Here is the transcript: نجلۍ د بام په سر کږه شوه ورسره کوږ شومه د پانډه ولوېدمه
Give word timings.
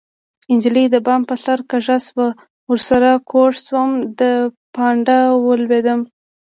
نجلۍ 0.55 0.85
د 0.91 0.95
بام 1.05 1.21
په 1.29 1.35
سر 1.45 1.59
کږه 1.71 1.97
شوه 2.07 2.27
ورسره 2.69 3.09
کوږ 3.29 3.53
شومه 3.65 3.95
د 4.19 4.21
پانډه 4.73 5.19
ولوېدمه 5.45 6.05